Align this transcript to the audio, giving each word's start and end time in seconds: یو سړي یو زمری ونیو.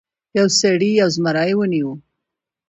یو 0.37 0.47
سړي 0.59 0.91
یو 1.01 1.09
زمری 1.15 1.51
ونیو. 1.55 1.91